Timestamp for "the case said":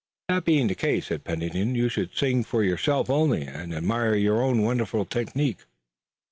0.65-1.23